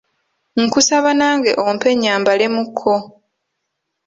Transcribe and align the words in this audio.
Nkusaba 0.61 1.09
nange 1.19 1.51
ompe 1.69 1.89
nnyambalemukko. 1.93 2.93